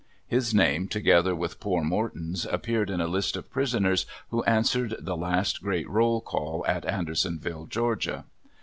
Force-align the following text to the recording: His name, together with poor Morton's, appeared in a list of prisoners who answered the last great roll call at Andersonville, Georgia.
His 0.27 0.51
name, 0.51 0.87
together 0.87 1.35
with 1.35 1.59
poor 1.59 1.83
Morton's, 1.83 2.47
appeared 2.47 2.89
in 2.89 2.99
a 2.99 3.05
list 3.07 3.37
of 3.37 3.51
prisoners 3.51 4.07
who 4.31 4.41
answered 4.45 4.95
the 4.97 5.15
last 5.15 5.61
great 5.61 5.87
roll 5.87 6.21
call 6.21 6.65
at 6.67 6.87
Andersonville, 6.87 7.67
Georgia. 7.67 8.25